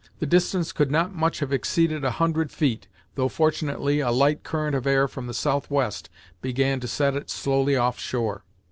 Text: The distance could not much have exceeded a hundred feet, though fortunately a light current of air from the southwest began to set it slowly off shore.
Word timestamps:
The 0.17 0.25
distance 0.25 0.71
could 0.71 0.89
not 0.89 1.13
much 1.13 1.41
have 1.41 1.53
exceeded 1.53 2.03
a 2.03 2.09
hundred 2.09 2.49
feet, 2.51 2.87
though 3.13 3.27
fortunately 3.27 3.99
a 3.99 4.09
light 4.09 4.41
current 4.43 4.75
of 4.75 4.87
air 4.87 5.07
from 5.07 5.27
the 5.27 5.33
southwest 5.35 6.09
began 6.41 6.79
to 6.79 6.87
set 6.87 7.15
it 7.15 7.29
slowly 7.29 7.75
off 7.75 7.99
shore. 7.99 8.43